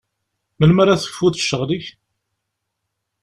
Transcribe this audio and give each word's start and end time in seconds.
Melmi 0.59 0.79
ara 0.83 1.01
tekfuḍ 1.01 1.33
ccɣel-ik? 1.39 1.85